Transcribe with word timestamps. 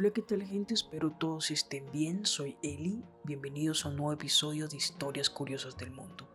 Hola, 0.00 0.12
¿qué 0.12 0.22
tal 0.22 0.42
gente? 0.42 0.72
Espero 0.72 1.10
todos 1.10 1.50
estén 1.50 1.84
bien. 1.92 2.24
Soy 2.24 2.56
Eli. 2.62 3.04
Bienvenidos 3.22 3.84
a 3.84 3.90
un 3.90 3.96
nuevo 3.96 4.14
episodio 4.14 4.66
de 4.66 4.78
Historias 4.78 5.28
Curiosas 5.28 5.76
del 5.76 5.90
Mundo. 5.90 6.26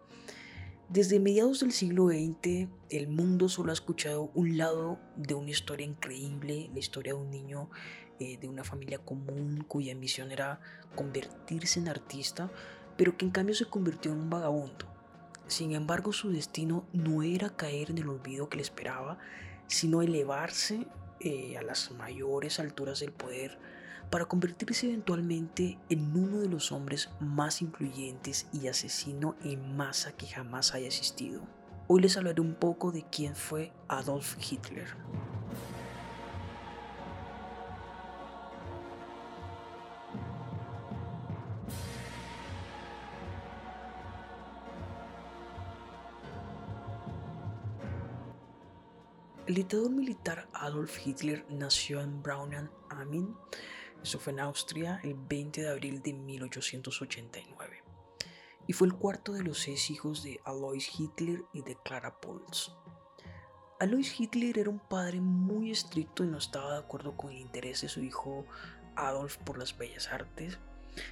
Desde 0.88 1.20
mediados 1.20 1.62
del 1.62 1.72
siglo 1.72 2.10
XX, 2.10 2.70
el 2.92 3.08
mundo 3.08 3.50
solo 3.50 3.72
ha 3.72 3.74
escuchado 3.74 4.30
un 4.36 4.56
lado 4.60 5.00
de 5.16 5.34
una 5.34 5.50
historia 5.50 5.84
increíble, 5.84 6.70
la 6.74 6.78
historia 6.78 7.14
de 7.14 7.20
un 7.20 7.32
niño 7.32 7.72
eh, 8.20 8.38
de 8.38 8.48
una 8.48 8.64
familia 8.64 9.00
común 9.00 9.66
cuya 9.68 9.94
ambición 9.94 10.32
era 10.32 10.60
convertirse 10.94 11.80
en 11.80 11.88
artista, 11.88 12.52
pero 12.98 13.18
que 13.18 13.26
en 13.26 13.32
cambio 13.32 13.56
se 13.56 13.66
convirtió 13.66 14.12
en 14.12 14.20
un 14.20 14.30
vagabundo. 14.30 14.86
Sin 15.48 15.72
embargo, 15.72 16.14
su 16.14 16.30
destino 16.30 16.86
no 16.94 17.24
era 17.24 17.50
caer 17.56 17.90
en 17.90 17.98
el 17.98 18.10
olvido 18.10 18.48
que 18.48 18.58
le 18.58 18.62
esperaba, 18.62 19.18
sino 19.66 20.04
elevarse 20.04 20.86
eh, 21.20 21.58
a 21.58 21.62
las 21.62 21.92
mayores 21.92 22.60
alturas 22.60 23.00
del 23.00 23.12
poder 23.12 23.58
para 24.10 24.26
convertirse 24.26 24.88
eventualmente 24.88 25.80
en 25.90 26.16
uno 26.16 26.40
de 26.40 26.50
los 26.50 26.72
hombres 26.72 27.10
más 27.20 27.62
influyentes 27.62 28.48
y 28.54 28.68
asesino 28.68 29.36
en 29.44 29.76
masa 29.76 30.12
que 30.12 30.28
jamás 30.28 30.74
haya 30.74 30.88
existido. 30.88 31.42
Hoy 31.88 32.02
les 32.02 32.18
hablaré 32.18 32.42
un 32.42 32.56
poco 32.56 32.92
de 32.92 33.06
quién 33.12 33.36
fue 33.36 33.72
Adolf 33.88 34.38
Hitler. 34.40 34.88
El 49.48 49.54
dictador 49.54 49.92
militar 49.92 50.50
Adolf 50.54 51.06
Hitler 51.06 51.46
nació 51.52 52.02
en 52.02 52.24
Braunau 52.24 52.68
am 52.90 53.08
Main, 53.08 53.38
eso 54.02 54.18
fue 54.18 54.34
en 54.34 54.40
Austria, 54.40 55.00
el 55.04 55.14
20 55.14 55.62
de 55.62 55.70
abril 55.70 56.02
de 56.02 56.14
1889, 56.14 57.84
y 58.66 58.74
fue 58.74 58.88
el 58.88 58.96
cuarto 58.96 59.34
de 59.34 59.44
los 59.44 59.60
seis 59.60 59.92
hijos 59.92 60.24
de 60.24 60.42
Alois 60.46 60.90
Hitler 61.00 61.44
y 61.54 61.62
de 61.62 61.78
Clara 61.84 62.20
Polz. 62.20 62.72
Alois 63.80 64.20
Hitler 64.20 64.58
era 64.58 64.72
un 64.72 64.80
padre 64.80 65.22
muy 65.22 65.70
estricto 65.70 66.24
y 66.24 66.28
no 66.28 66.40
estaba 66.40 66.74
de 66.74 66.80
acuerdo 66.80 67.16
con 67.16 67.32
el 67.32 67.38
interés 67.38 67.82
de 67.82 67.90
su 67.90 68.02
hijo 68.02 68.48
Adolf 68.96 69.38
por 69.38 69.60
las 69.60 69.78
bellas 69.78 70.08
artes. 70.08 70.58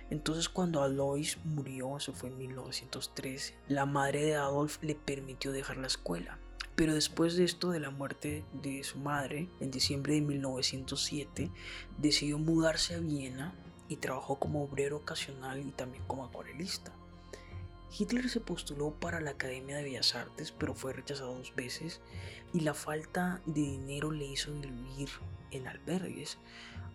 Entonces 0.09 0.49
cuando 0.49 0.81
Alois 0.81 1.37
murió, 1.45 1.97
eso 1.97 2.13
fue 2.13 2.29
en 2.29 2.39
1913, 2.39 3.55
la 3.67 3.85
madre 3.85 4.25
de 4.25 4.35
Adolf 4.37 4.81
le 4.81 4.95
permitió 4.95 5.51
dejar 5.51 5.77
la 5.77 5.85
escuela 5.85 6.39
pero 6.75 6.93
después 6.93 7.35
de 7.35 7.43
esto, 7.43 7.71
de 7.71 7.79
la 7.79 7.91
muerte 7.91 8.43
de 8.53 8.83
su 8.83 8.97
madre, 8.97 9.49
en 9.59 9.69
diciembre 9.69 10.13
de 10.13 10.21
1907, 10.21 11.51
decidió 11.97 12.39
mudarse 12.39 12.95
a 12.95 12.99
Viena 12.99 13.53
y 13.87 13.97
trabajó 13.97 14.39
como 14.39 14.63
obrero 14.63 14.97
ocasional 14.97 15.59
y 15.59 15.71
también 15.71 16.03
como 16.07 16.25
acuarelista. 16.25 16.91
Hitler 17.97 18.27
se 18.27 18.39
postuló 18.39 18.91
para 18.99 19.21
la 19.21 19.31
Academia 19.31 19.77
de 19.77 19.83
Bellas 19.83 20.15
Artes, 20.15 20.51
pero 20.51 20.73
fue 20.73 20.93
rechazado 20.93 21.37
dos 21.37 21.53
veces 21.55 22.01
y 22.51 22.61
la 22.61 22.73
falta 22.73 23.41
de 23.45 23.61
dinero 23.61 24.11
le 24.11 24.25
hizo 24.25 24.51
vivir 24.51 25.09
en 25.51 25.67
albergues. 25.67 26.39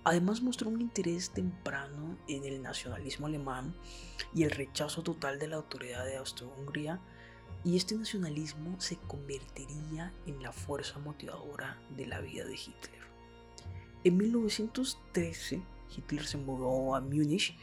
Además 0.02 0.42
mostró 0.42 0.70
un 0.70 0.80
interés 0.80 1.30
temprano 1.30 2.18
en 2.26 2.44
el 2.44 2.62
nacionalismo 2.62 3.26
alemán 3.26 3.76
y 4.34 4.42
el 4.42 4.50
rechazo 4.50 5.04
total 5.04 5.38
de 5.38 5.46
la 5.46 5.56
autoridad 5.56 6.04
de 6.04 6.16
Austria-Hungría 6.16 7.00
y 7.64 7.76
este 7.76 7.94
nacionalismo 7.94 8.80
se 8.80 8.96
convertiría 8.96 10.12
en 10.26 10.42
la 10.42 10.52
fuerza 10.52 10.98
motivadora 10.98 11.78
de 11.96 12.06
la 12.06 12.20
vida 12.20 12.44
de 12.44 12.54
Hitler. 12.54 13.02
En 14.04 14.16
1913, 14.16 15.62
Hitler 15.96 16.26
se 16.26 16.36
mudó 16.36 16.94
a 16.94 17.00
Múnich 17.00 17.56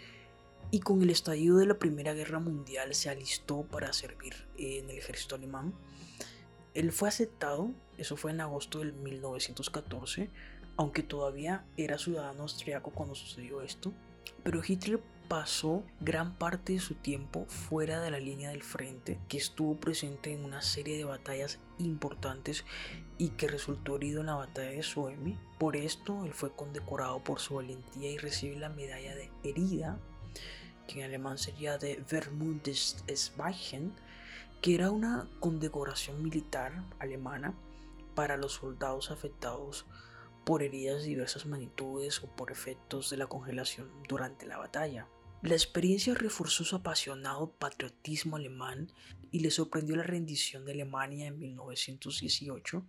y 0.72 0.80
con 0.80 1.02
el 1.02 1.10
estallido 1.10 1.58
de 1.58 1.66
la 1.66 1.80
Primera 1.80 2.14
Guerra 2.14 2.40
Mundial 2.40 2.94
se 2.94 3.10
alistó 3.10 3.64
para 3.64 3.94
servir 3.94 4.34
en 4.58 4.90
el 4.90 4.98
ejército 4.98 5.36
alemán. 5.36 5.74
Él 6.74 6.92
fue 6.92 7.08
aceptado, 7.08 7.72
eso 7.98 8.18
fue 8.18 8.32
en 8.32 8.42
agosto 8.42 8.80
del 8.80 8.94
1914, 8.94 10.30
aunque 10.76 11.04
todavía 11.04 11.66
era 11.78 11.98
ciudadano 11.98 12.44
austriaco 12.44 12.92
cuando 12.92 13.16
sucedió 13.16 13.62
esto, 13.62 13.94
pero 14.44 14.62
Hitler 14.66 15.02
pasó 15.28 15.84
gran 16.02 16.38
parte 16.38 16.74
de 16.74 16.80
su 16.80 16.96
tiempo 16.96 17.46
fuera 17.48 18.00
de 18.02 18.12
la 18.12 18.20
línea 18.20 18.52
del 18.52 18.64
frente, 18.64 19.20
que 19.28 19.38
estuvo 19.38 19.76
presente 19.76 20.32
en 20.32 20.46
una 20.46 20.62
serie 20.62 20.98
de 20.98 21.04
batallas 21.04 21.60
importantes 21.80 22.64
y 23.18 23.30
que 23.30 23.48
resultó 23.48 23.96
herido 23.96 24.22
en 24.22 24.28
la 24.28 24.36
batalla 24.36 24.70
de 24.70 24.84
Somme. 24.84 25.38
Por 25.58 25.76
esto, 25.76 26.26
él 26.26 26.34
fue 26.34 26.52
condecorado 26.52 27.24
por 27.24 27.40
su 27.40 27.56
valentía 27.56 28.12
y 28.12 28.18
recibe 28.18 28.58
la 28.58 28.70
medalla 28.70 29.16
de 29.16 29.32
herida, 29.44 29.98
que 30.88 31.00
en 31.00 31.06
alemán 31.06 31.38
sería 31.38 31.78
de 31.78 32.04
Vermundesweichen, 32.10 33.94
que 34.62 34.76
era 34.76 34.92
una 34.92 35.28
condecoración 35.40 36.22
militar 36.22 36.84
alemana 37.00 37.54
para 38.14 38.38
los 38.38 38.54
soldados 38.54 39.12
afectados 39.12 39.86
por 40.46 40.64
heridas 40.64 41.02
de 41.02 41.10
diversas 41.10 41.46
magnitudes 41.46 42.24
o 42.24 42.28
por 42.36 42.52
efectos 42.52 43.10
de 43.10 43.18
la 43.18 43.28
congelación 43.28 43.90
durante 44.08 44.46
la 44.46 44.58
batalla. 44.58 45.08
La 45.42 45.54
experiencia 45.54 46.14
reforzó 46.14 46.64
su 46.64 46.76
apasionado 46.76 47.52
patriotismo 47.52 48.38
alemán 48.38 48.92
y 49.32 49.40
le 49.40 49.52
sorprendió 49.52 49.96
la 49.96 50.04
rendición 50.04 50.66
de 50.66 50.72
Alemania 50.72 51.28
en 51.28 51.40
1918 51.40 52.86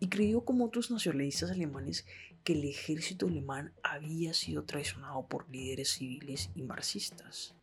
y 0.00 0.08
creyó 0.08 0.44
como 0.44 0.66
otros 0.66 0.90
nacionalistas 0.90 1.50
alemanes 1.50 2.06
que 2.44 2.52
el 2.52 2.64
ejército 2.64 3.26
alemán 3.26 3.72
había 3.82 4.34
sido 4.34 4.64
traicionado 4.64 5.26
por 5.26 5.48
líderes 5.50 5.90
civiles 5.90 6.50
y 6.54 6.62
marxistas. 6.62 7.54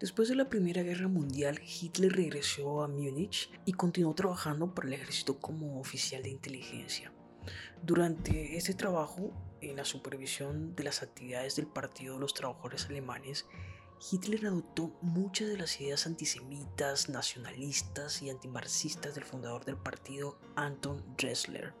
Después 0.00 0.30
de 0.30 0.34
la 0.34 0.48
Primera 0.48 0.82
Guerra 0.82 1.08
Mundial, 1.08 1.60
Hitler 1.62 2.10
regresó 2.10 2.82
a 2.82 2.88
Múnich 2.88 3.50
y 3.66 3.72
continuó 3.74 4.14
trabajando 4.14 4.74
para 4.74 4.88
el 4.88 4.94
ejército 4.94 5.38
como 5.38 5.78
oficial 5.78 6.22
de 6.22 6.30
inteligencia. 6.30 7.12
Durante 7.82 8.56
este 8.56 8.72
trabajo, 8.72 9.30
en 9.60 9.76
la 9.76 9.84
supervisión 9.84 10.74
de 10.74 10.84
las 10.84 11.02
actividades 11.02 11.56
del 11.56 11.66
Partido 11.66 12.14
de 12.14 12.20
los 12.20 12.32
Trabajadores 12.32 12.86
Alemanes, 12.86 13.44
Hitler 14.10 14.46
adoptó 14.46 14.96
muchas 15.02 15.48
de 15.48 15.58
las 15.58 15.78
ideas 15.82 16.06
antisemitas, 16.06 17.10
nacionalistas 17.10 18.22
y 18.22 18.30
antimarxistas 18.30 19.14
del 19.14 19.24
fundador 19.24 19.66
del 19.66 19.76
partido, 19.76 20.38
Anton 20.56 21.04
Dressler. 21.18 21.74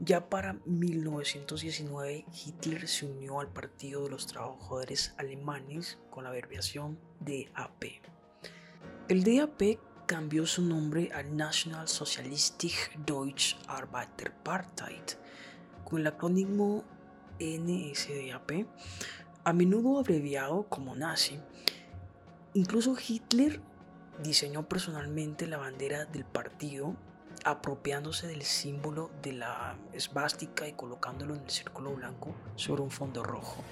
Ya 0.00 0.28
para 0.28 0.52
1919, 0.64 2.24
Hitler 2.32 2.86
se 2.86 3.04
unió 3.04 3.40
al 3.40 3.48
Partido 3.48 4.04
de 4.04 4.10
los 4.10 4.28
Trabajadores 4.28 5.12
Alemanes 5.18 5.98
con 6.08 6.22
la 6.22 6.30
abreviación 6.30 7.00
DAP. 7.18 7.84
El 9.08 9.24
DAP 9.24 9.80
cambió 10.06 10.46
su 10.46 10.62
nombre 10.62 11.10
al 11.12 11.36
National 11.36 11.88
Socialistische 11.88 12.92
Deutsche 13.04 13.56
Arbeiterpartei, 13.66 15.02
con 15.84 16.00
el 16.00 16.06
acrónimo 16.06 16.84
NSDAP, 17.40 18.66
a 19.42 19.52
menudo 19.52 19.98
abreviado 19.98 20.68
como 20.68 20.94
nazi. 20.94 21.40
Incluso 22.54 22.94
Hitler 22.96 23.60
diseñó 24.22 24.68
personalmente 24.68 25.48
la 25.48 25.56
bandera 25.56 26.04
del 26.04 26.24
partido, 26.24 26.94
apropiándose 27.44 28.26
del 28.26 28.42
símbolo 28.42 29.10
de 29.22 29.32
la 29.32 29.76
esvástica 29.92 30.66
y 30.66 30.72
colocándolo 30.72 31.34
en 31.34 31.42
el 31.42 31.50
círculo 31.50 31.92
blanco 31.94 32.34
sobre 32.56 32.82
un 32.82 32.90
fondo 32.90 33.22
rojo. 33.22 33.62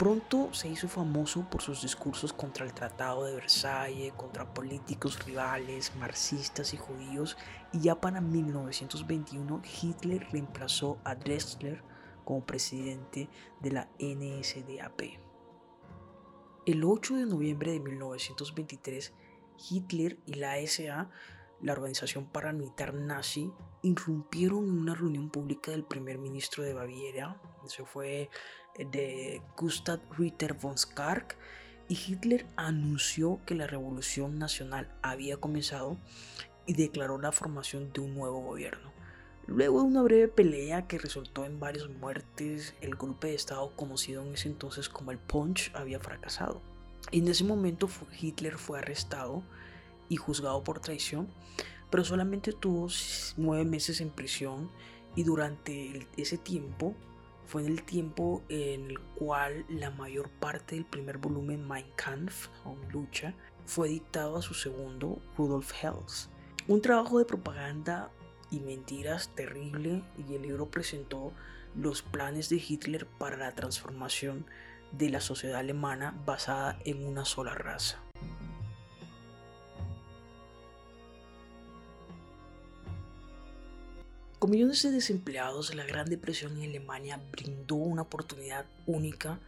Pronto 0.00 0.48
se 0.54 0.68
hizo 0.68 0.88
famoso 0.88 1.44
por 1.50 1.60
sus 1.60 1.82
discursos 1.82 2.32
contra 2.32 2.64
el 2.64 2.72
Tratado 2.72 3.26
de 3.26 3.34
Versalles, 3.34 4.14
contra 4.14 4.54
políticos 4.54 5.22
rivales, 5.26 5.94
marxistas 5.96 6.72
y 6.72 6.78
judíos, 6.78 7.36
y 7.70 7.80
ya 7.80 8.00
para 8.00 8.22
1921 8.22 9.60
Hitler 9.82 10.26
reemplazó 10.32 10.96
a 11.04 11.14
Drexler 11.14 11.82
como 12.24 12.46
presidente 12.46 13.28
de 13.60 13.72
la 13.72 13.88
NSDAP. 13.98 15.02
El 16.64 16.84
8 16.84 17.16
de 17.16 17.26
noviembre 17.26 17.72
de 17.72 17.80
1923, 17.80 19.12
Hitler 19.68 20.18
y 20.24 20.34
la 20.34 20.56
SA, 20.66 21.10
la 21.62 21.72
organización 21.72 22.26
paramilitar 22.26 22.94
nazi, 22.94 23.52
irrumpieron 23.82 24.64
en 24.64 24.78
una 24.78 24.94
reunión 24.94 25.30
pública 25.30 25.70
del 25.70 25.84
primer 25.84 26.18
ministro 26.18 26.62
de 26.62 26.74
Baviera, 26.74 27.40
eso 27.64 27.84
fue 27.84 28.30
de 28.78 29.42
Gustav 29.56 30.00
Ritter 30.16 30.54
von 30.54 30.78
Skark 30.78 31.36
y 31.88 31.94
Hitler 31.94 32.46
anunció 32.56 33.40
que 33.44 33.54
la 33.54 33.66
revolución 33.66 34.38
nacional 34.38 34.88
había 35.02 35.38
comenzado 35.38 35.98
y 36.66 36.74
declaró 36.74 37.18
la 37.18 37.32
formación 37.32 37.92
de 37.92 38.00
un 38.00 38.14
nuevo 38.14 38.40
gobierno. 38.40 38.92
Luego 39.46 39.80
de 39.80 39.86
una 39.86 40.02
breve 40.02 40.28
pelea 40.28 40.86
que 40.86 40.98
resultó 40.98 41.44
en 41.44 41.58
varias 41.58 41.88
muertes, 41.88 42.74
el 42.80 42.94
golpe 42.94 43.28
de 43.28 43.34
Estado 43.34 43.74
conocido 43.74 44.22
en 44.22 44.34
ese 44.34 44.48
entonces 44.48 44.88
como 44.88 45.10
el 45.10 45.18
Punch 45.18 45.72
había 45.74 45.98
fracasado. 45.98 46.62
En 47.10 47.26
ese 47.26 47.42
momento 47.42 47.88
Hitler 48.20 48.56
fue 48.56 48.78
arrestado 48.78 49.42
y 50.10 50.16
juzgado 50.16 50.62
por 50.62 50.80
traición, 50.80 51.28
pero 51.88 52.04
solamente 52.04 52.52
tuvo 52.52 52.88
nueve 53.38 53.64
meses 53.64 54.02
en 54.02 54.10
prisión 54.10 54.70
y 55.16 55.22
durante 55.22 56.06
ese 56.18 56.36
tiempo 56.36 56.94
fue 57.46 57.62
en 57.62 57.68
el 57.68 57.82
tiempo 57.82 58.42
en 58.48 58.90
el 58.90 59.00
cual 59.00 59.64
la 59.68 59.90
mayor 59.90 60.28
parte 60.28 60.76
del 60.76 60.84
primer 60.84 61.18
volumen 61.18 61.66
Mein 61.66 61.90
Kampf, 61.96 62.48
o 62.64 62.76
Lucha, 62.92 63.34
fue 63.66 63.88
dictado 63.88 64.36
a 64.36 64.42
su 64.42 64.54
segundo, 64.54 65.20
Rudolf 65.36 65.72
Hess. 65.82 66.28
Un 66.68 66.80
trabajo 66.80 67.18
de 67.18 67.24
propaganda 67.24 68.12
y 68.52 68.60
mentiras 68.60 69.34
terrible 69.34 70.04
y 70.28 70.34
el 70.34 70.42
libro 70.42 70.70
presentó 70.70 71.32
los 71.74 72.02
planes 72.02 72.48
de 72.50 72.56
Hitler 72.56 73.06
para 73.06 73.36
la 73.36 73.54
transformación 73.54 74.46
de 74.92 75.10
la 75.10 75.20
sociedad 75.20 75.58
alemana 75.58 76.20
basada 76.24 76.78
en 76.84 77.04
una 77.04 77.24
sola 77.24 77.54
raza. 77.54 78.00
Millones 84.50 84.82
de 84.82 84.90
desempleados, 84.90 85.74
la 85.74 85.84
Gran 85.84 86.10
Depresión 86.10 86.56
en 86.58 86.68
Alemania 86.68 87.22
brindó 87.30 87.76
una 87.76 88.02
oportunidad 88.02 88.66
única 88.84 89.38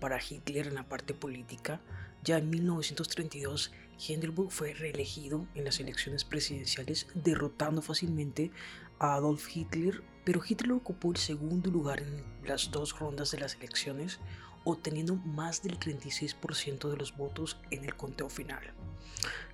para 0.00 0.20
Hitler 0.20 0.66
en 0.66 0.74
la 0.74 0.88
parte 0.88 1.14
política. 1.14 1.80
Ya 2.24 2.38
en 2.38 2.50
1932, 2.50 3.70
Hindenburg 4.06 4.50
fue 4.50 4.74
reelegido 4.74 5.46
en 5.54 5.64
las 5.64 5.78
elecciones 5.78 6.24
presidenciales, 6.24 7.06
derrotando 7.14 7.80
fácilmente 7.80 8.50
a 8.98 9.14
Adolf 9.14 9.56
Hitler, 9.56 10.02
pero 10.24 10.42
Hitler 10.46 10.72
ocupó 10.72 11.12
el 11.12 11.16
segundo 11.16 11.70
lugar 11.70 12.00
en 12.00 12.24
las 12.44 12.72
dos 12.72 12.98
rondas 12.98 13.30
de 13.30 13.38
las 13.38 13.54
elecciones, 13.54 14.18
obteniendo 14.64 15.14
más 15.14 15.62
del 15.62 15.78
36% 15.78 16.90
de 16.90 16.96
los 16.96 17.16
votos 17.16 17.56
en 17.70 17.84
el 17.84 17.94
conteo 17.94 18.28
final. 18.28 18.74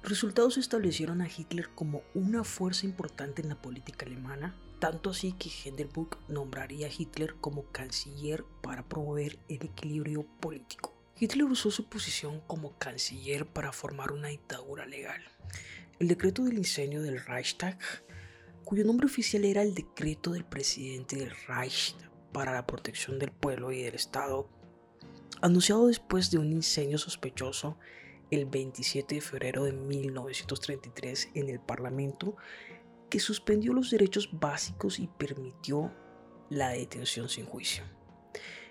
Los 0.03 0.11
resultados 0.11 0.59
establecieron 0.59 1.21
a 1.21 1.29
Hitler 1.29 1.69
como 1.75 2.03
una 2.15 2.45
fuerza 2.45 2.87
importante 2.87 3.43
en 3.43 3.49
la 3.49 3.61
política 3.61 4.07
alemana, 4.07 4.57
tanto 4.79 5.11
así 5.11 5.33
que 5.33 5.51
Hindenburg 5.51 6.19
nombraría 6.29 6.87
a 6.87 6.91
Hitler 6.91 7.35
como 7.41 7.65
canciller 7.71 8.45
para 8.63 8.89
promover 8.89 9.39
el 9.49 9.63
equilibrio 9.63 10.27
político. 10.41 10.97
Hitler 11.19 11.45
usó 11.45 11.71
su 11.71 11.85
posición 11.85 12.41
como 12.47 12.79
canciller 12.79 13.47
para 13.47 13.73
formar 13.73 14.13
una 14.13 14.29
dictadura 14.29 14.87
legal. 14.87 15.21
El 15.99 16.09
decreto 16.09 16.45
del 16.45 16.57
incendio 16.57 17.03
del 17.03 17.23
Reichstag, 17.23 17.79
cuyo 18.65 18.85
nombre 18.85 19.07
oficial 19.07 19.45
era 19.45 19.61
el 19.61 19.75
decreto 19.75 20.31
del 20.31 20.47
presidente 20.47 21.17
del 21.17 21.33
Reich 21.47 21.95
para 22.33 22.55
la 22.55 22.67
protección 22.67 23.19
del 23.19 23.33
pueblo 23.33 23.71
y 23.73 23.83
del 23.83 23.97
Estado, 23.97 24.49
anunciado 25.43 25.89
después 25.89 26.31
de 26.31 26.39
un 26.39 26.53
incendio 26.53 26.97
sospechoso 26.97 27.77
el 28.31 28.47
27 28.47 29.17
de 29.17 29.21
febrero 29.21 29.65
de 29.65 29.73
1933 29.73 31.31
en 31.35 31.49
el 31.49 31.61
Parlamento, 31.61 32.37
que 33.09 33.21
suspendió 33.21 33.73
los 33.73 33.91
derechos 33.91 34.31
básicos 34.33 34.99
y 34.99 35.09
permitió 35.09 35.93
la 36.49 36.71
detención 36.71 37.29
sin 37.29 37.47
juicio. 37.47 37.85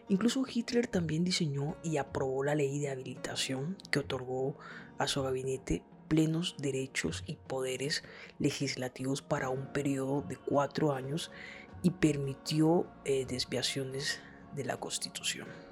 Incluso 0.07 0.43
Hitler 0.47 0.87
también 0.87 1.23
diseñó 1.23 1.77
y 1.83 1.97
aprobó 1.97 2.43
la 2.43 2.55
ley 2.55 2.79
de 2.79 2.89
habilitación 2.89 3.77
que 3.91 3.99
otorgó 3.99 4.57
a 4.97 5.07
su 5.07 5.21
gabinete 5.21 5.83
plenos 6.07 6.55
derechos 6.57 7.23
y 7.27 7.35
poderes 7.35 8.03
legislativos 8.39 9.21
para 9.21 9.49
un 9.49 9.71
periodo 9.71 10.23
de 10.23 10.35
cuatro 10.35 10.93
años 10.93 11.31
y 11.83 11.91
permitió 11.91 12.87
eh, 13.05 13.25
desviaciones 13.25 14.19
de 14.55 14.65
la 14.65 14.77
Constitución. 14.77 15.68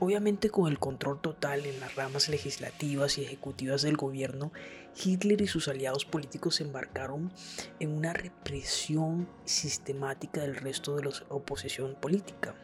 Obviamente 0.00 0.48
con 0.48 0.68
el 0.68 0.78
control 0.78 1.20
total 1.20 1.66
en 1.66 1.80
las 1.80 1.96
ramas 1.96 2.28
legislativas 2.28 3.18
y 3.18 3.24
ejecutivas 3.24 3.82
del 3.82 3.96
gobierno, 3.96 4.52
Hitler 4.96 5.40
y 5.40 5.48
sus 5.48 5.66
aliados 5.66 6.04
políticos 6.04 6.56
se 6.56 6.62
embarcaron 6.62 7.32
en 7.80 7.90
una 7.90 8.12
represión 8.12 9.28
sistemática 9.44 10.40
del 10.40 10.54
resto 10.54 10.94
de 10.94 11.04
la 11.04 11.10
oposición 11.30 11.96
política. 11.96 12.54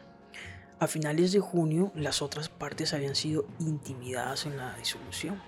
A 0.79 0.87
finales 0.87 1.33
de 1.33 1.41
junio, 1.41 1.91
las 1.93 2.21
otras 2.21 2.47
partes 2.47 2.93
habían 2.93 3.15
sido 3.15 3.45
intimidadas 3.59 4.45
en 4.45 4.55
la 4.55 4.73
disolución. 4.77 5.41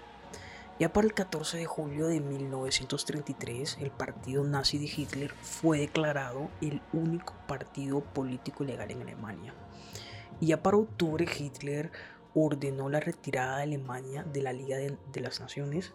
Ya 0.79 0.91
para 0.91 1.07
el 1.07 1.13
14 1.13 1.57
de 1.57 1.65
julio 1.65 2.07
de 2.07 2.19
1933, 2.19 3.77
el 3.79 3.91
partido 3.91 4.43
nazi 4.43 4.77
de 4.77 4.85
Hitler 4.85 5.33
fue 5.41 5.79
declarado 5.79 6.49
el 6.61 6.81
único 6.91 7.33
partido 7.47 8.01
político 8.01 8.63
legal 8.63 8.91
en 8.91 9.01
Alemania. 9.01 9.53
Ya 10.39 10.61
para 10.61 10.77
octubre 10.77 11.25
Hitler 11.25 11.91
ordenó 12.35 12.89
la 12.89 12.99
retirada 12.99 13.57
de 13.57 13.63
Alemania 13.63 14.23
de 14.23 14.43
la 14.43 14.53
Liga 14.53 14.77
de, 14.77 15.21
las 15.21 15.39
Naciones 15.39 15.93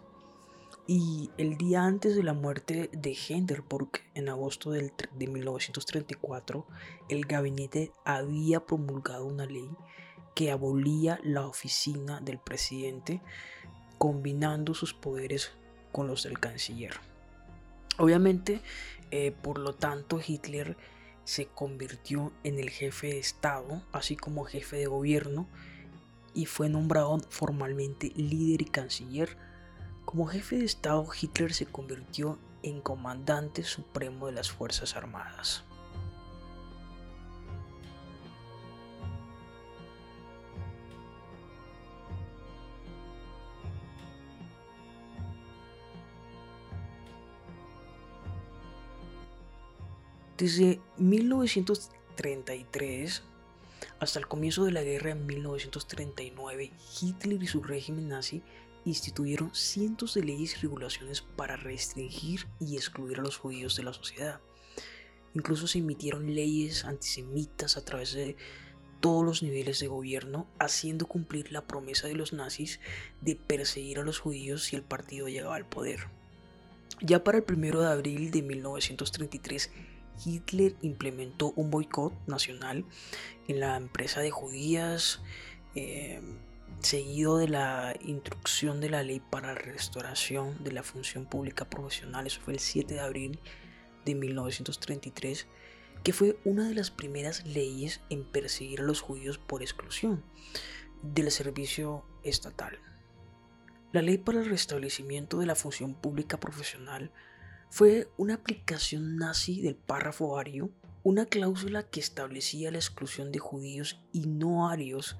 y 0.85 1.31
el 1.37 1.57
día 1.57 1.85
antes 1.85 2.15
de 2.15 2.23
la 2.23 2.33
muerte 2.33 2.89
de 2.91 3.15
Hindenburg, 3.15 3.89
en 4.15 4.27
agosto 4.27 4.71
de 4.71 4.91
1934, 5.17 6.67
el 7.07 7.25
gabinete 7.25 7.93
había 8.03 8.65
promulgado 8.65 9.25
una 9.25 9.45
ley 9.45 9.69
que 10.35 10.51
abolía 10.51 11.19
la 11.23 11.47
oficina 11.47 12.19
del 12.19 12.39
presidente, 12.39 13.21
combinando 13.97 14.73
sus 14.73 14.93
poderes 14.93 15.51
con 15.93 16.07
los 16.07 16.23
del 16.23 16.39
canciller. 16.39 16.95
Obviamente, 17.97 18.61
eh, 19.11 19.31
por 19.31 19.59
lo 19.59 19.75
tanto, 19.75 20.19
Hitler 20.25 20.75
se 21.23 21.47
convirtió 21.47 22.31
en 22.43 22.59
el 22.59 22.69
jefe 22.69 23.07
de 23.07 23.19
Estado, 23.19 23.83
así 23.91 24.15
como 24.15 24.43
jefe 24.43 24.77
de 24.77 24.87
gobierno, 24.87 25.47
y 26.33 26.45
fue 26.45 26.69
nombrado 26.69 27.19
formalmente 27.29 28.11
líder 28.15 28.61
y 28.61 28.65
canciller. 28.65 29.37
Como 30.05 30.27
jefe 30.27 30.57
de 30.57 30.65
Estado, 30.65 31.07
Hitler 31.19 31.53
se 31.53 31.65
convirtió 31.65 32.39
en 32.63 32.81
comandante 32.81 33.63
supremo 33.63 34.27
de 34.27 34.33
las 34.33 34.51
Fuerzas 34.51 34.95
Armadas. 34.95 35.63
Desde 50.37 50.79
1933 50.97 53.23
hasta 53.99 54.19
el 54.19 54.27
comienzo 54.27 54.65
de 54.65 54.71
la 54.71 54.81
guerra 54.81 55.11
en 55.11 55.25
1939, 55.25 56.71
Hitler 57.01 57.43
y 57.43 57.47
su 57.47 57.61
régimen 57.61 58.09
nazi 58.09 58.41
instituyeron 58.85 59.53
cientos 59.53 60.13
de 60.13 60.23
leyes 60.23 60.55
y 60.55 60.61
regulaciones 60.61 61.21
para 61.21 61.55
restringir 61.55 62.47
y 62.59 62.75
excluir 62.75 63.19
a 63.19 63.23
los 63.23 63.37
judíos 63.37 63.75
de 63.75 63.83
la 63.83 63.93
sociedad. 63.93 64.41
Incluso 65.33 65.67
se 65.67 65.79
emitieron 65.79 66.33
leyes 66.33 66.85
antisemitas 66.85 67.77
a 67.77 67.85
través 67.85 68.13
de 68.13 68.35
todos 68.99 69.25
los 69.25 69.43
niveles 69.43 69.79
de 69.79 69.87
gobierno, 69.87 70.47
haciendo 70.59 71.07
cumplir 71.07 71.51
la 71.51 71.67
promesa 71.67 72.07
de 72.07 72.15
los 72.15 72.33
nazis 72.33 72.79
de 73.21 73.35
perseguir 73.35 73.99
a 73.99 74.03
los 74.03 74.19
judíos 74.19 74.63
si 74.63 74.75
el 74.75 74.83
partido 74.83 75.27
llegaba 75.27 75.55
al 75.55 75.67
poder. 75.67 76.07
Ya 77.01 77.23
para 77.23 77.39
el 77.39 77.45
1 77.47 77.81
de 77.81 77.87
abril 77.87 78.31
de 78.31 78.41
1933, 78.41 79.71
Hitler 80.23 80.75
implementó 80.81 81.53
un 81.55 81.71
boicot 81.71 82.13
nacional 82.27 82.85
en 83.47 83.59
la 83.59 83.77
empresa 83.77 84.21
de 84.21 84.31
judías, 84.31 85.21
eh, 85.75 86.21
seguido 86.79 87.37
de 87.37 87.47
la 87.47 87.95
instrucción 88.01 88.81
de 88.81 88.89
la 88.89 89.03
ley 89.03 89.19
para 89.19 89.53
la 89.53 89.55
restauración 89.55 90.63
de 90.63 90.71
la 90.71 90.83
función 90.83 91.25
pública 91.25 91.69
profesional. 91.69 92.27
Eso 92.27 92.41
fue 92.41 92.53
el 92.53 92.59
7 92.59 92.95
de 92.95 92.99
abril 92.99 93.39
de 94.05 94.15
1933, 94.15 95.47
que 96.03 96.13
fue 96.13 96.37
una 96.43 96.67
de 96.67 96.75
las 96.75 96.91
primeras 96.91 97.45
leyes 97.45 98.01
en 98.09 98.25
perseguir 98.25 98.81
a 98.81 98.83
los 98.83 99.01
judíos 99.01 99.37
por 99.37 99.61
exclusión 99.61 100.23
del 101.01 101.31
servicio 101.31 102.05
estatal. 102.23 102.79
La 103.91 104.01
ley 104.01 104.17
para 104.17 104.39
el 104.39 104.49
restablecimiento 104.49 105.37
de 105.37 105.45
la 105.45 105.55
función 105.55 105.93
pública 105.93 106.39
profesional 106.39 107.11
fue 107.73 108.07
una 108.17 108.35
aplicación 108.35 109.17
nazi 109.17 109.59
del 109.59 109.75
párrafo 109.75 110.37
ario, 110.37 110.69
una 111.01 111.25
cláusula 111.25 111.81
que 111.81 111.99
establecía 111.99 112.69
la 112.69 112.77
exclusión 112.77 113.31
de 113.31 113.39
judíos 113.39 113.99
y 114.11 114.27
no 114.27 114.69
arios 114.69 115.17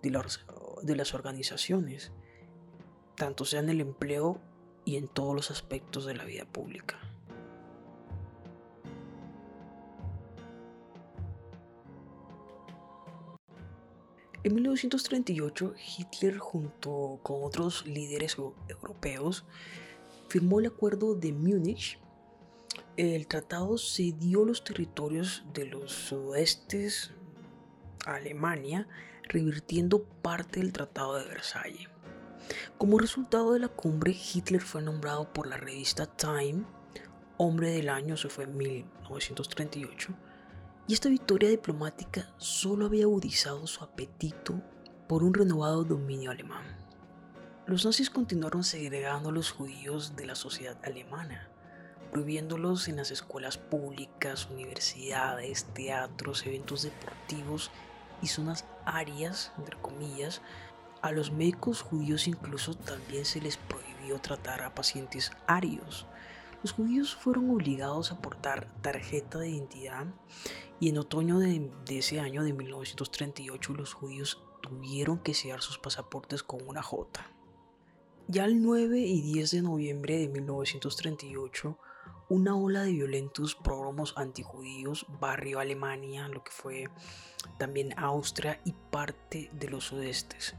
de, 0.00 0.08
las 0.10 1.14
organizaciones, 1.14 2.10
tanto 3.16 3.44
sea 3.44 3.60
en 3.60 3.68
el 3.68 3.82
empleo 3.82 4.40
y 4.86 4.96
en 4.96 5.08
todos 5.08 5.34
los 5.34 5.50
aspectos 5.50 6.06
de 6.06 6.14
la 6.14 6.24
vida 6.24 6.46
pública. 6.46 6.98
En 14.42 14.54
1938, 14.54 15.74
Hitler 15.98 16.38
junto 16.38 17.20
con 17.22 17.44
otros 17.44 17.84
líderes 17.84 18.38
europeos 18.68 19.44
firmó 20.30 20.60
el 20.60 20.66
Acuerdo 20.66 21.16
de 21.16 21.32
Múnich. 21.32 21.98
El 22.96 23.26
tratado 23.26 23.76
cedió 23.78 24.44
los 24.44 24.62
territorios 24.62 25.42
de 25.52 25.66
los 25.66 25.90
sudestes 25.90 27.10
a 28.06 28.14
Alemania, 28.14 28.86
revirtiendo 29.24 30.04
parte 30.04 30.60
del 30.60 30.72
Tratado 30.72 31.16
de 31.16 31.24
Versalles. 31.24 31.88
Como 32.78 32.98
resultado 32.98 33.52
de 33.52 33.58
la 33.58 33.68
cumbre, 33.68 34.12
Hitler 34.12 34.60
fue 34.60 34.82
nombrado 34.82 35.32
por 35.32 35.48
la 35.48 35.56
revista 35.56 36.06
Time 36.06 36.64
Hombre 37.36 37.70
del 37.70 37.88
Año, 37.88 38.14
eso 38.14 38.28
fue 38.28 38.44
en 38.44 38.56
1938, 38.56 40.14
y 40.86 40.94
esta 40.94 41.08
victoria 41.08 41.48
diplomática 41.48 42.32
solo 42.36 42.86
había 42.86 43.04
agudizado 43.04 43.66
su 43.66 43.82
apetito 43.82 44.62
por 45.08 45.24
un 45.24 45.34
renovado 45.34 45.82
dominio 45.82 46.30
alemán. 46.30 46.79
Los 47.70 47.84
nazis 47.84 48.10
continuaron 48.10 48.64
segregando 48.64 49.28
a 49.28 49.32
los 49.32 49.52
judíos 49.52 50.16
de 50.16 50.26
la 50.26 50.34
sociedad 50.34 50.76
alemana, 50.82 51.48
prohibiéndolos 52.10 52.88
en 52.88 52.96
las 52.96 53.12
escuelas 53.12 53.58
públicas, 53.58 54.48
universidades, 54.50 55.66
teatros, 55.66 56.44
eventos 56.46 56.82
deportivos 56.82 57.70
y 58.22 58.26
zonas 58.26 58.64
arias, 58.84 59.52
entre 59.56 59.76
comillas, 59.76 60.42
a 61.00 61.12
los 61.12 61.30
médicos 61.30 61.82
judíos 61.82 62.26
incluso 62.26 62.74
también 62.74 63.24
se 63.24 63.40
les 63.40 63.56
prohibió 63.56 64.20
tratar 64.20 64.62
a 64.62 64.74
pacientes 64.74 65.30
arios. 65.46 66.08
Los 66.64 66.72
judíos 66.72 67.14
fueron 67.14 67.50
obligados 67.50 68.10
a 68.10 68.20
portar 68.20 68.66
tarjeta 68.82 69.38
de 69.38 69.50
identidad 69.50 70.06
y 70.80 70.88
en 70.88 70.98
otoño 70.98 71.38
de, 71.38 71.70
ese 71.90 72.18
año 72.18 72.42
de 72.42 72.52
1938 72.52 73.74
los 73.74 73.94
judíos 73.94 74.42
tuvieron 74.60 75.20
que 75.20 75.34
sellar 75.34 75.62
sus 75.62 75.78
pasaportes 75.78 76.42
con 76.42 76.66
una 76.66 76.82
J. 76.82 77.30
Ya 78.32 78.44
el 78.44 78.62
9 78.62 79.00
y 79.00 79.22
10 79.22 79.50
de 79.50 79.62
noviembre 79.62 80.18
de 80.18 80.28
1938, 80.28 81.76
una 82.28 82.54
ola 82.54 82.82
de 82.84 82.92
violentos 82.92 83.56
progromos 83.56 84.14
antijudíos 84.16 85.04
barrió 85.20 85.58
Alemania, 85.58 86.28
lo 86.28 86.44
que 86.44 86.52
fue 86.52 86.88
también 87.58 87.92
Austria 87.98 88.60
y 88.64 88.70
parte 88.92 89.50
de 89.52 89.68
los 89.68 89.86
sudestes. 89.86 90.54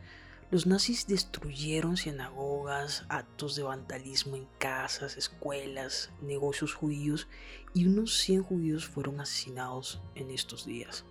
Los 0.50 0.68
nazis 0.68 1.08
destruyeron 1.08 1.96
sinagogas, 1.96 3.06
actos 3.08 3.56
de 3.56 3.64
vandalismo 3.64 4.36
en 4.36 4.50
casas, 4.58 5.16
escuelas, 5.16 6.12
negocios 6.22 6.74
judíos 6.74 7.30
y 7.74 7.88
unos 7.88 8.18
100 8.18 8.44
judíos 8.44 8.86
fueron 8.86 9.22
asesinados 9.22 10.02
en 10.16 10.30
estos 10.30 10.66
días. 10.66 11.06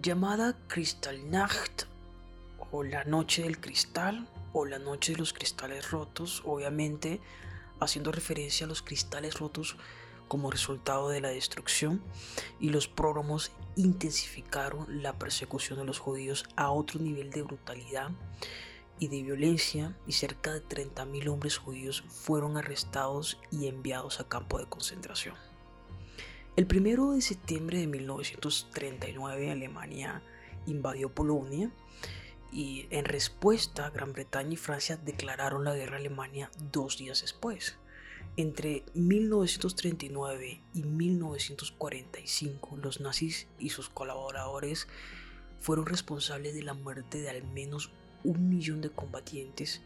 Llamada 0.00 0.56
Kristallnacht 0.68 1.86
o 2.70 2.84
la 2.84 3.02
noche 3.02 3.42
del 3.42 3.58
cristal 3.58 4.28
o 4.52 4.64
la 4.64 4.78
noche 4.78 5.12
de 5.12 5.18
los 5.18 5.32
cristales 5.32 5.90
rotos, 5.90 6.42
obviamente 6.44 7.20
haciendo 7.80 8.12
referencia 8.12 8.66
a 8.66 8.68
los 8.68 8.82
cristales 8.82 9.38
rotos 9.38 9.76
como 10.28 10.50
resultado 10.50 11.08
de 11.08 11.20
la 11.20 11.28
destrucción 11.28 12.02
y 12.60 12.68
los 12.68 12.86
prógromos 12.86 13.50
intensificaron 13.76 15.02
la 15.02 15.18
persecución 15.18 15.78
de 15.78 15.84
los 15.84 15.98
judíos 15.98 16.44
a 16.56 16.70
otro 16.70 17.00
nivel 17.00 17.30
de 17.30 17.42
brutalidad 17.42 18.10
y 18.98 19.08
de 19.08 19.22
violencia 19.22 19.96
y 20.06 20.12
cerca 20.12 20.52
de 20.52 20.62
30.000 20.62 21.28
hombres 21.28 21.56
judíos 21.56 22.04
fueron 22.08 22.56
arrestados 22.56 23.38
y 23.50 23.68
enviados 23.68 24.20
a 24.20 24.28
campo 24.28 24.58
de 24.58 24.66
concentración. 24.66 25.34
El 26.56 26.66
1 26.66 27.12
de 27.12 27.22
septiembre 27.22 27.78
de 27.78 27.86
1939 27.86 29.52
Alemania 29.52 30.22
invadió 30.66 31.14
Polonia 31.14 31.70
y 32.52 32.86
en 32.90 33.04
respuesta 33.04 33.90
Gran 33.90 34.12
Bretaña 34.12 34.54
y 34.54 34.56
Francia 34.56 34.96
declararon 34.96 35.64
la 35.64 35.74
guerra 35.74 35.96
a 35.96 36.00
Alemania 36.00 36.50
dos 36.72 36.98
días 36.98 37.20
después. 37.20 37.76
Entre 38.36 38.84
1939 38.94 40.60
y 40.74 40.82
1945 40.82 42.76
los 42.76 43.00
nazis 43.00 43.48
y 43.58 43.70
sus 43.70 43.88
colaboradores 43.88 44.86
fueron 45.60 45.86
responsables 45.86 46.54
de 46.54 46.62
la 46.62 46.74
muerte 46.74 47.20
de 47.20 47.30
al 47.30 47.42
menos 47.44 47.90
un 48.24 48.48
millón 48.48 48.80
de 48.80 48.90
combatientes, 48.90 49.82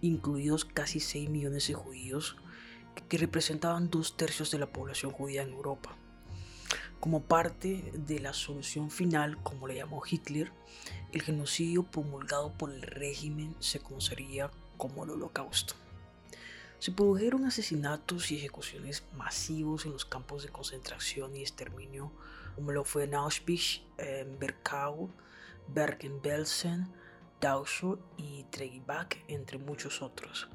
incluidos 0.00 0.64
casi 0.64 1.00
6 1.00 1.28
millones 1.28 1.68
de 1.68 1.74
judíos, 1.74 2.36
que 3.08 3.18
representaban 3.18 3.90
dos 3.90 4.16
tercios 4.16 4.50
de 4.50 4.58
la 4.58 4.72
población 4.72 5.12
judía 5.12 5.42
en 5.42 5.50
Europa. 5.50 5.96
Como 7.00 7.22
parte 7.22 7.90
de 7.94 8.20
la 8.20 8.34
solución 8.34 8.90
final, 8.90 9.42
como 9.42 9.66
le 9.66 9.76
llamó 9.76 10.02
Hitler, 10.08 10.52
el 11.12 11.22
genocidio 11.22 11.82
promulgado 11.82 12.52
por 12.52 12.70
el 12.70 12.82
régimen 12.82 13.56
se 13.58 13.80
conocería 13.80 14.50
como 14.76 15.04
el 15.04 15.10
holocausto. 15.10 15.74
Se 16.78 16.92
produjeron 16.92 17.46
asesinatos 17.46 18.30
y 18.30 18.36
ejecuciones 18.36 19.02
masivos 19.16 19.86
en 19.86 19.92
los 19.92 20.04
campos 20.04 20.42
de 20.42 20.50
concentración 20.50 21.34
y 21.36 21.40
exterminio, 21.40 22.12
como 22.54 22.72
lo 22.72 22.84
fue 22.84 23.04
en 23.04 23.14
Auschwitz, 23.14 23.82
Berkau, 24.38 25.10
Bergen-Belsen, 25.68 26.86
Dachau 27.40 27.98
y 28.18 28.44
Tregibak, 28.50 29.24
entre 29.28 29.56
muchos 29.58 30.02
otros. 30.02 30.48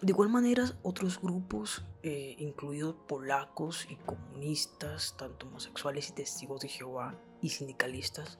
De 0.00 0.12
igual 0.12 0.28
manera, 0.28 0.78
otros 0.84 1.20
grupos, 1.20 1.82
eh, 2.04 2.36
incluidos 2.38 2.94
polacos 3.08 3.84
y 3.90 3.96
comunistas, 3.96 5.16
tanto 5.16 5.48
homosexuales 5.48 6.10
y 6.10 6.12
testigos 6.12 6.60
de 6.60 6.68
Jehová 6.68 7.16
y 7.42 7.48
sindicalistas, 7.48 8.38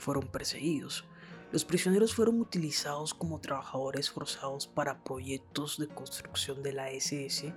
fueron 0.00 0.26
perseguidos. 0.26 1.04
Los 1.52 1.64
prisioneros 1.64 2.12
fueron 2.12 2.40
utilizados 2.40 3.14
como 3.14 3.40
trabajadores 3.40 4.10
forzados 4.10 4.66
para 4.66 5.04
proyectos 5.04 5.78
de 5.78 5.86
construcción 5.86 6.64
de 6.64 6.72
la 6.72 6.90
SS 6.90 7.54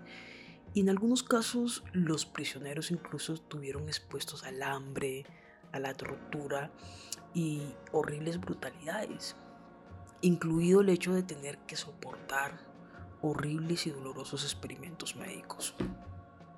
y 0.75 0.81
en 0.81 0.89
algunos 0.89 1.23
casos 1.23 1.83
los 1.91 2.27
prisioneros 2.27 2.91
incluso 2.91 3.33
estuvieron 3.33 3.87
expuestos 3.87 4.43
al 4.43 4.61
hambre, 4.61 5.25
a 5.71 5.79
la 5.79 5.95
tortura 5.95 6.71
y 7.33 7.63
horribles 7.91 8.39
brutalidades, 8.39 9.35
incluido 10.21 10.81
el 10.81 10.89
hecho 10.89 11.15
de 11.15 11.23
tener 11.23 11.57
que 11.65 11.75
soportar 11.75 12.68
horribles 13.21 13.88
y 13.88 13.91
dolorosos 13.91 14.43
experimentos 14.43 15.15
médicos. 15.15 15.75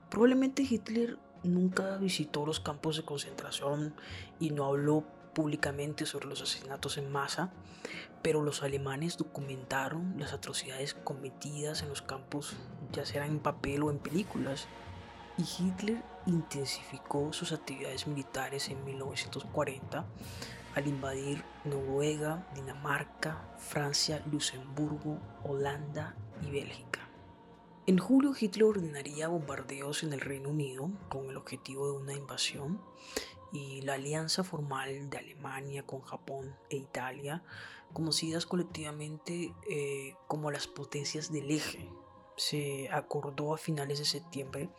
Probablemente 0.10 0.64
Hitler 0.70 1.18
nunca 1.44 1.98
visitó 1.98 2.46
los 2.46 2.60
campos 2.60 2.98
de 2.98 3.04
concentración 3.04 3.94
y 4.40 4.52
no 4.52 4.66
habló 4.66 5.04
públicamente 5.34 6.06
sobre 6.06 6.28
los 6.28 6.42
asesinatos 6.42 6.98
en 6.98 7.12
masa, 7.12 7.52
pero 8.22 8.42
los 8.42 8.64
alemanes 8.64 9.18
documentaron 9.18 10.16
las 10.20 10.34
atrocidades 10.34 10.94
cometidas 10.94 11.82
en 11.82 11.90
los 11.90 12.02
campos, 12.02 12.54
ya 12.92 13.06
sea 13.06 13.26
en 13.26 13.40
papel 13.40 13.84
o 13.84 13.90
en 13.90 14.00
películas, 14.00 14.68
y 15.38 15.44
Hitler 15.44 16.04
intensificó 16.26 17.32
sus 17.34 17.52
actividades 17.52 18.06
militares 18.06 18.70
en 18.70 18.84
1940 18.84 20.06
al 20.76 20.88
invadir 20.88 21.44
Noruega, 21.66 22.46
Dinamarca, 22.54 23.38
Francia, 23.58 24.22
Luxemburgo, 24.32 25.20
Holanda 25.44 26.16
y 26.42 26.52
Bélgica. 26.52 27.08
En 27.88 27.98
julio 27.98 28.34
Hitler 28.40 28.66
ordenaría 28.66 29.28
bombardeos 29.28 30.04
en 30.04 30.14
el 30.14 30.22
Reino 30.22 30.50
Unido 30.50 30.90
con 31.10 31.30
el 31.30 31.38
objetivo 31.38 31.92
de 31.92 31.98
una 31.98 32.14
invasión 32.14 32.80
y 33.52 33.82
la 33.82 33.96
alianza 33.96 34.44
formal 34.44 35.10
de 35.10 35.18
Alemania 35.18 35.86
con 35.86 36.02
Japón 36.02 36.56
e 36.70 36.78
Italia, 36.78 37.44
conocidas 37.94 38.46
colectivamente 38.46 39.54
eh, 39.70 40.16
como 40.28 40.52
las 40.52 40.68
potencias 40.68 41.32
del 41.32 41.52
eje, 41.52 41.90
se 42.38 42.90
acordó 42.90 43.54
a 43.54 43.58
finales 43.58 44.00
de 44.00 44.06
septiembre 44.06 44.70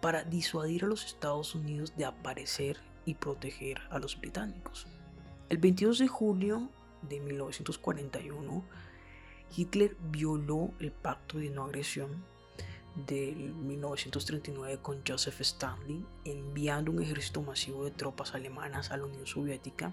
para 0.00 0.24
disuadir 0.24 0.84
a 0.84 0.88
los 0.88 1.04
Estados 1.04 1.54
Unidos 1.54 1.96
de 1.96 2.04
aparecer 2.04 2.78
y 3.04 3.14
proteger 3.14 3.80
a 3.90 3.98
los 3.98 4.18
británicos. 4.18 4.86
El 5.48 5.58
22 5.58 5.98
de 5.98 6.08
julio 6.08 6.70
de 7.02 7.20
1941, 7.20 8.64
Hitler 9.54 9.96
violó 10.10 10.70
el 10.80 10.92
pacto 10.92 11.38
de 11.38 11.50
no 11.50 11.64
agresión 11.64 12.24
del 13.06 13.52
1939 13.54 14.78
con 14.80 15.02
Joseph 15.06 15.40
Stanley, 15.40 16.04
enviando 16.24 16.90
un 16.90 17.02
ejército 17.02 17.42
masivo 17.42 17.84
de 17.84 17.90
tropas 17.90 18.34
alemanas 18.34 18.90
a 18.90 18.96
la 18.96 19.04
Unión 19.04 19.26
Soviética, 19.26 19.92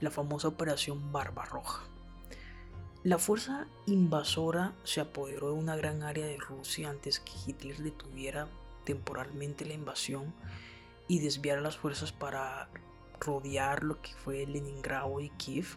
la 0.00 0.10
famosa 0.10 0.48
Operación 0.48 1.12
Barbarroja. 1.12 1.84
La 3.04 3.18
fuerza 3.18 3.66
invasora 3.86 4.74
se 4.82 5.00
apoderó 5.00 5.48
de 5.48 5.58
una 5.58 5.76
gran 5.76 6.02
área 6.02 6.26
de 6.26 6.38
Rusia 6.38 6.88
antes 6.88 7.20
que 7.20 7.32
Hitler 7.46 7.76
detuviera 7.76 8.48
temporalmente 8.84 9.64
la 9.64 9.74
invasión 9.74 10.32
y 11.06 11.18
desviara 11.18 11.60
las 11.60 11.76
fuerzas 11.76 12.12
para 12.12 12.70
rodear 13.20 13.84
lo 13.84 14.00
que 14.00 14.14
fue 14.14 14.46
Leningrado 14.46 15.20
y 15.20 15.28
Kiev. 15.30 15.76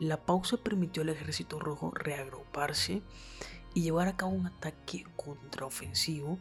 La 0.00 0.24
pausa 0.24 0.56
permitió 0.56 1.02
al 1.02 1.10
ejército 1.10 1.58
rojo 1.58 1.92
reagruparse 1.92 3.02
y 3.74 3.82
llevar 3.82 4.08
a 4.08 4.16
cabo 4.16 4.32
un 4.32 4.46
ataque 4.46 5.04
contraofensivo 5.16 6.38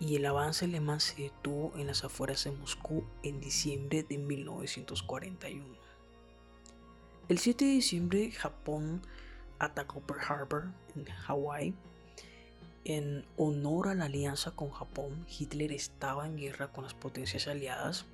y 0.00 0.16
el 0.16 0.26
avance 0.26 0.64
alemán 0.64 1.00
se 1.00 1.22
detuvo 1.22 1.72
en 1.76 1.86
las 1.86 2.04
afueras 2.04 2.44
de 2.44 2.52
Moscú 2.52 3.04
en 3.22 3.40
diciembre 3.40 4.04
de 4.04 4.18
1941. 4.18 5.64
El 7.28 7.38
7 7.38 7.64
de 7.64 7.70
diciembre 7.72 8.30
Japón 8.30 9.02
atacó 9.58 10.00
Pearl 10.00 10.20
Harbor 10.26 10.72
en 10.94 11.04
Hawái 11.04 11.74
en 12.88 13.26
honor 13.36 13.88
a 13.88 13.94
la 13.94 14.06
alianza 14.06 14.52
con 14.52 14.70
Japón, 14.70 15.26
Hitler 15.28 15.72
estaba 15.72 16.26
en 16.26 16.36
guerra 16.36 16.72
con 16.72 16.84
las 16.84 16.94
potencias 16.94 17.46
aliadas, 17.46 18.06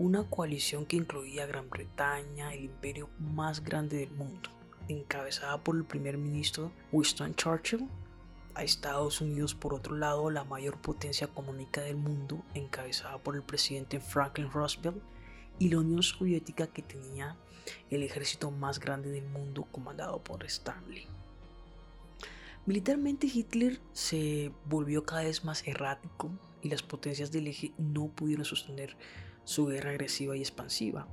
una 0.00 0.24
coalición 0.24 0.86
que 0.86 0.96
incluía 0.96 1.44
Gran 1.44 1.68
Bretaña, 1.68 2.54
el 2.54 2.64
imperio 2.64 3.10
más 3.18 3.62
grande 3.62 3.98
del 3.98 4.10
mundo, 4.12 4.48
encabezada 4.88 5.62
por 5.62 5.76
el 5.76 5.84
primer 5.84 6.16
ministro 6.16 6.72
Winston 6.90 7.34
Churchill, 7.34 7.86
a 8.54 8.62
Estados 8.64 9.20
Unidos 9.20 9.54
por 9.54 9.74
otro 9.74 9.94
lado 9.94 10.30
la 10.30 10.42
mayor 10.44 10.78
potencia 10.78 11.26
económica 11.26 11.82
del 11.82 11.96
mundo 11.96 12.42
encabezada 12.54 13.18
por 13.18 13.36
el 13.36 13.42
presidente 13.42 14.00
Franklin 14.00 14.50
Roosevelt 14.50 15.02
y 15.58 15.68
la 15.68 15.80
Unión 15.80 16.02
Soviética 16.02 16.66
que 16.66 16.80
tenía 16.80 17.36
el 17.90 18.02
ejército 18.02 18.50
más 18.50 18.80
grande 18.80 19.10
del 19.10 19.28
mundo 19.28 19.66
comandado 19.70 20.24
por 20.24 20.46
Stanley. 20.46 21.08
Militarmente 22.64 23.26
Hitler 23.26 23.78
se 23.92 24.50
volvió 24.64 25.04
cada 25.04 25.24
vez 25.24 25.44
más 25.44 25.62
errático 25.68 26.30
y 26.62 26.70
las 26.70 26.82
potencias 26.82 27.30
del 27.30 27.48
eje 27.48 27.72
no 27.76 28.08
pudieron 28.08 28.46
sostener 28.46 28.96
su 29.50 29.66
guerra 29.66 29.90
agresiva 29.90 30.36
y 30.36 30.40
expansiva. 30.40 31.08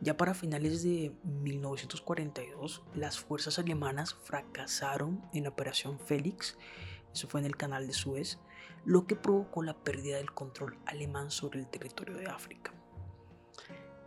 Ya 0.00 0.16
para 0.16 0.32
finales 0.32 0.82
de 0.82 1.14
1942, 1.24 2.82
las 2.94 3.20
fuerzas 3.20 3.58
alemanas 3.58 4.14
fracasaron 4.14 5.20
en 5.34 5.42
la 5.42 5.50
Operación 5.50 5.98
Félix, 5.98 6.56
eso 7.12 7.28
fue 7.28 7.40
en 7.40 7.46
el 7.46 7.54
canal 7.54 7.86
de 7.86 7.92
Suez, 7.92 8.38
lo 8.86 9.06
que 9.06 9.14
provocó 9.14 9.62
la 9.62 9.76
pérdida 9.76 10.16
del 10.16 10.32
control 10.32 10.78
alemán 10.86 11.30
sobre 11.30 11.60
el 11.60 11.66
territorio 11.66 12.16
de 12.16 12.28
África. 12.28 12.72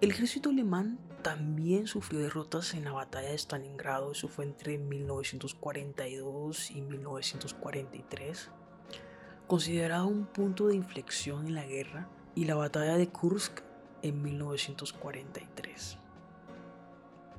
El 0.01 0.09
ejército 0.09 0.49
alemán 0.49 0.97
también 1.21 1.85
sufrió 1.85 2.21
derrotas 2.21 2.73
en 2.73 2.85
la 2.85 2.91
batalla 2.91 3.29
de 3.29 3.37
Stalingrado, 3.37 4.13
eso 4.13 4.27
fue 4.27 4.45
entre 4.45 4.79
1942 4.79 6.71
y 6.71 6.81
1943, 6.81 8.49
considerado 9.45 10.07
un 10.07 10.25
punto 10.25 10.69
de 10.69 10.75
inflexión 10.75 11.45
en 11.45 11.53
la 11.53 11.65
guerra, 11.65 12.09
y 12.35 12.45
la 12.45 12.55
batalla 12.55 12.97
de 12.97 13.07
Kursk 13.07 13.61
en 14.05 14.21
1943. 14.21 15.97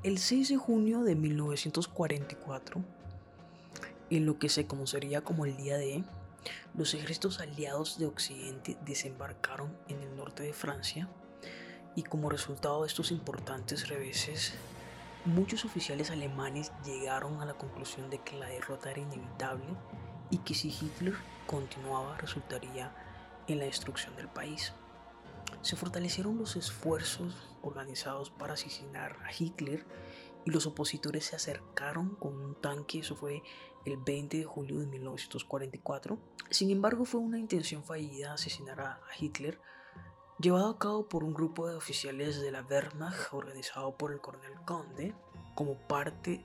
El 0.02 0.18
6 0.18 0.49
de 0.49 0.56
junio 0.56 1.04
de 1.04 1.14
1944, 1.14 2.82
en 4.11 4.26
lo 4.26 4.40
que 4.40 4.49
se 4.49 4.66
conocería 4.66 5.20
como 5.20 5.44
el 5.44 5.56
Día 5.56 5.76
D, 5.76 6.02
los 6.75 6.92
ejércitos 6.94 7.38
aliados 7.38 7.99
de 8.00 8.06
Occidente 8.06 8.76
desembarcaron 8.85 9.76
en 9.87 10.02
el 10.02 10.16
norte 10.16 10.42
de 10.42 10.52
Francia 10.52 11.08
y 11.94 12.02
como 12.02 12.30
resultado 12.30 12.82
de 12.82 12.88
estos 12.88 13.12
importantes 13.12 13.88
reveses, 13.88 14.54
muchos 15.25 15.64
oficiales 15.64 16.11
alemanes 16.11 16.73
llegaron 16.85 17.40
a 17.40 17.44
la 17.44 17.54
conclusión 17.54 18.11
de 18.11 18.18
que 18.18 18.37
la 18.37 18.49
derrota 18.49 18.90
era 18.90 19.00
inevitable 19.02 19.66
y 20.30 20.38
que 20.38 20.54
si 20.54 20.70
Hitler 20.70 21.14
continuaba 21.46 22.18
resultaría 22.18 22.92
en 23.46 23.61
la 23.61 23.66
destrucción 23.66 24.16
del 24.16 24.26
país. 24.26 24.73
Se 25.66 25.74
fortalecieron 25.74 26.38
los 26.38 26.54
esfuerzos 26.54 27.34
organizados 27.60 28.30
para 28.30 28.52
asesinar 28.52 29.16
a 29.24 29.32
Hitler 29.36 29.84
y 30.44 30.52
los 30.52 30.64
opositores 30.64 31.24
se 31.24 31.34
acercaron 31.34 32.14
con 32.14 32.40
un 32.40 32.54
tanque, 32.54 33.00
eso 33.00 33.16
fue 33.16 33.42
el 33.84 33.96
20 33.96 34.36
de 34.36 34.44
julio 34.44 34.78
de 34.78 34.86
1944. 34.86 36.20
Sin 36.50 36.70
embargo, 36.70 37.04
fue 37.04 37.18
una 37.18 37.40
intención 37.40 37.82
fallida 37.82 38.34
asesinar 38.34 38.80
a 38.80 39.00
Hitler 39.18 39.58
llevado 40.38 40.68
a 40.68 40.78
cabo 40.78 41.08
por 41.08 41.24
un 41.24 41.34
grupo 41.34 41.66
de 41.66 41.74
oficiales 41.74 42.40
de 42.40 42.52
la 42.52 42.62
Wehrmacht 42.62 43.34
organizado 43.34 43.96
por 43.96 44.12
el 44.12 44.20
coronel 44.20 44.54
Conde 44.64 45.16
como 45.56 45.76
parte 45.88 46.44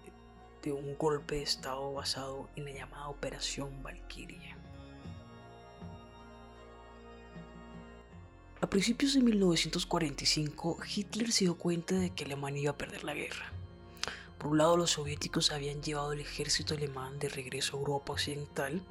de 0.63 0.73
un 0.73 0.97
golpe 0.97 1.35
de 1.35 1.43
estado 1.43 1.93
basado 1.93 2.49
en 2.55 2.65
la 2.65 2.71
llamada 2.71 3.09
Operación 3.09 3.83
Valkyrie. 3.83 4.60
A 8.61 8.69
principios 8.69 9.15
de 9.15 9.21
1945, 9.21 10.77
Hitler 10.95 11.31
se 11.31 11.45
dio 11.45 11.55
cuenta 11.55 11.95
de 11.95 12.11
que 12.11 12.25
Alemania 12.25 12.61
iba 12.61 12.71
a 12.71 12.77
perder 12.77 13.03
la 13.03 13.15
guerra. 13.15 13.51
Por 14.37 14.51
un 14.51 14.59
lado, 14.59 14.77
los 14.77 14.91
soviéticos 14.91 15.51
habían 15.51 15.81
llevado 15.81 16.13
el 16.13 16.19
ejército 16.19 16.75
alemán 16.75 17.17
de 17.17 17.29
regreso 17.29 17.75
a 17.75 17.79
Europa 17.79 18.13
Occidental 18.13 18.83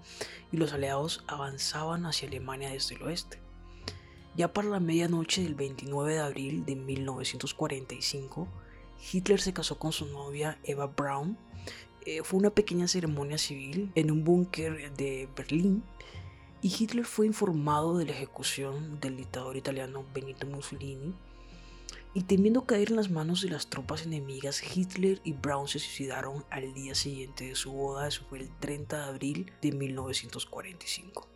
y 0.50 0.56
los 0.56 0.72
aliados 0.72 1.22
avanzaban 1.28 2.04
hacia 2.04 2.26
Alemania 2.26 2.70
desde 2.70 2.96
el 2.96 3.04
oeste. 3.04 3.38
Ya 4.35 4.52
para 4.52 4.68
la 4.68 4.80
medianoche 4.80 5.44
del 5.44 5.54
29 5.54 6.14
de 6.14 6.20
abril 6.20 6.64
de 6.64 6.74
1945, 6.74 8.48
Hitler 9.12 9.40
se 9.40 9.52
casó 9.52 9.78
con 9.78 9.92
su 9.92 10.06
novia 10.06 10.59
Eva 10.64 10.88
Braun. 10.88 11.38
Eh, 12.06 12.24
fue 12.24 12.40
una 12.40 12.50
pequeña 12.50 12.88
ceremonia 12.88 13.38
civil 13.38 13.92
en 13.94 14.11
un 14.11 14.24
búnker 14.24 14.92
de 14.96 15.28
Berlín 15.37 15.85
y 16.62 16.68
Hitler 16.68 17.05
fue 17.05 17.27
informado 17.27 17.96
de 17.96 18.07
la 18.07 18.12
ejecución 18.12 19.01
del 19.01 19.16
dictador 19.16 19.57
italiano 19.57 20.05
Benito 20.14 20.46
Mussolini. 20.46 21.14
Y 22.12 22.23
temiendo 22.25 22.66
caer 22.66 22.90
en 22.90 22.96
las 22.96 23.11
manos 23.11 23.40
de 23.42 23.51
las 23.51 23.68
tropas 23.68 24.05
enemigas, 24.05 24.62
Hitler 24.77 25.20
y 25.23 25.33
Braun 25.33 25.68
se 25.68 25.79
suicidaron 25.79 26.44
al 26.51 26.75
día 26.75 26.94
siguiente 26.94 27.46
de 27.46 27.55
su 27.55 27.73
boda, 27.73 28.09
eso 28.09 28.25
fue 28.29 28.40
el 28.40 28.51
30 28.59 28.96
de 28.96 29.05
abril 29.05 29.53
de 29.62 29.73
1945. 29.73 31.29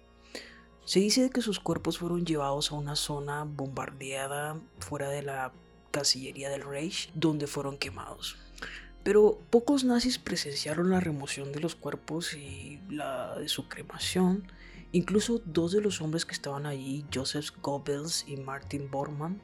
Se 0.84 1.00
dice 1.00 1.30
que 1.30 1.40
sus 1.40 1.60
cuerpos 1.60 1.98
fueron 1.98 2.26
llevados 2.26 2.70
a 2.70 2.74
una 2.74 2.96
zona 2.96 3.44
bombardeada 3.44 4.60
fuera 4.80 5.08
de 5.08 5.22
la 5.22 5.52
Cancillería 5.92 6.50
del 6.50 6.62
Reich, 6.62 7.10
donde 7.14 7.46
fueron 7.46 7.78
quemados. 7.78 8.36
Pero 9.04 9.38
pocos 9.50 9.84
nazis 9.84 10.18
presenciaron 10.18 10.90
la 10.90 10.98
remoción 10.98 11.52
de 11.52 11.60
los 11.60 11.74
cuerpos 11.74 12.34
y 12.34 12.80
la 12.90 13.38
de 13.38 13.48
su 13.48 13.68
cremación. 13.68 14.50
Incluso 14.92 15.40
dos 15.44 15.72
de 15.72 15.80
los 15.80 16.00
hombres 16.00 16.24
que 16.24 16.32
estaban 16.32 16.66
allí, 16.66 17.04
Joseph 17.12 17.50
Goebbels 17.60 18.24
y 18.28 18.36
Martin 18.36 18.90
Bormann, 18.90 19.40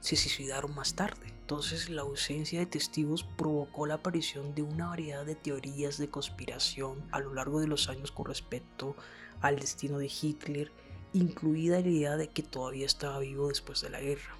se 0.00 0.16
suicidaron 0.16 0.74
más 0.74 0.94
tarde. 0.94 1.26
Entonces 1.26 1.90
la 1.90 2.02
ausencia 2.02 2.60
de 2.60 2.66
testigos 2.66 3.24
provocó 3.24 3.86
la 3.86 3.94
aparición 3.94 4.54
de 4.54 4.62
una 4.62 4.88
variedad 4.88 5.26
de 5.26 5.34
teorías 5.34 5.98
de 5.98 6.08
conspiración 6.08 7.04
a 7.10 7.20
lo 7.20 7.34
largo 7.34 7.60
de 7.60 7.66
los 7.66 7.88
años 7.88 8.12
con 8.12 8.26
respecto 8.26 8.96
al 9.40 9.58
destino 9.58 9.98
de 9.98 10.10
Hitler, 10.10 10.72
incluida 11.12 11.80
la 11.80 11.88
idea 11.88 12.16
de 12.16 12.28
que 12.28 12.42
todavía 12.42 12.86
estaba 12.86 13.18
vivo 13.18 13.48
después 13.48 13.80
de 13.80 13.90
la 13.90 14.00
guerra. 14.00 14.36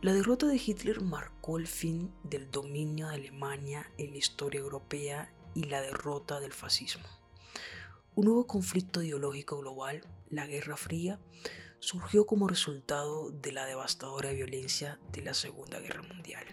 La 0.00 0.14
derrota 0.14 0.46
de 0.46 0.56
Hitler 0.56 1.02
marcó 1.02 1.58
el 1.58 1.66
fin 1.66 2.10
del 2.22 2.50
dominio 2.50 3.08
de 3.08 3.16
Alemania 3.16 3.90
en 3.98 4.12
la 4.12 4.16
historia 4.16 4.60
europea 4.60 5.30
y 5.54 5.64
la 5.64 5.82
derrota 5.82 6.40
del 6.40 6.54
fascismo. 6.54 7.04
Un 8.16 8.24
nuevo 8.24 8.46
conflicto 8.46 9.02
ideológico 9.02 9.58
global, 9.58 10.00
la 10.28 10.46
Guerra 10.46 10.76
Fría, 10.76 11.20
surgió 11.78 12.26
como 12.26 12.48
resultado 12.48 13.30
de 13.30 13.52
la 13.52 13.66
devastadora 13.66 14.32
violencia 14.32 14.98
de 15.12 15.22
la 15.22 15.32
Segunda 15.32 15.78
Guerra 15.78 16.02
Mundial. 16.02 16.44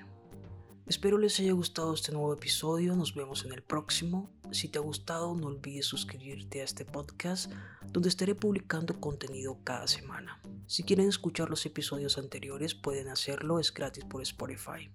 Espero 0.85 1.17
les 1.17 1.39
haya 1.39 1.51
gustado 1.53 1.95
este 1.95 2.11
nuevo 2.11 2.31
episodio, 2.31 2.95
nos 2.95 3.15
vemos 3.15 3.43
en 3.43 3.51
el 3.51 3.63
próximo. 3.63 4.29
Si 4.51 4.69
te 4.69 4.77
ha 4.77 4.81
gustado, 4.81 5.35
no 5.35 5.47
olvides 5.47 5.87
suscribirte 5.87 6.61
a 6.61 6.63
este 6.63 6.85
podcast, 6.85 7.51
donde 7.87 8.07
estaré 8.07 8.35
publicando 8.35 9.01
contenido 9.01 9.57
cada 9.63 9.87
semana. 9.87 10.39
Si 10.67 10.83
quieren 10.83 11.09
escuchar 11.09 11.49
los 11.49 11.65
episodios 11.65 12.19
anteriores, 12.19 12.75
pueden 12.75 13.09
hacerlo, 13.09 13.59
es 13.59 13.73
gratis 13.73 14.05
por 14.05 14.21
Spotify. 14.21 14.89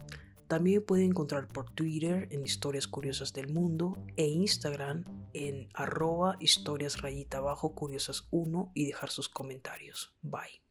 También 0.52 0.80
me 0.80 0.80
pueden 0.82 1.06
encontrar 1.06 1.48
por 1.48 1.70
Twitter 1.70 2.28
en 2.30 2.44
Historias 2.44 2.86
Curiosas 2.86 3.32
del 3.32 3.50
Mundo 3.50 3.96
e 4.18 4.26
Instagram 4.26 5.06
en 5.32 5.70
arroba 5.72 6.36
historias 6.40 7.00
rayita 7.00 7.38
abajo 7.38 7.74
curiosas 7.74 8.28
1 8.30 8.70
y 8.74 8.84
dejar 8.84 9.08
sus 9.08 9.30
comentarios. 9.30 10.14
Bye. 10.20 10.61